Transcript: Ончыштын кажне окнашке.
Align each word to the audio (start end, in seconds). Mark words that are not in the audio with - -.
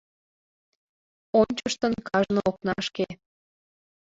Ончыштын 1.41 1.93
кажне 2.07 2.41
окнашке. 2.49 3.07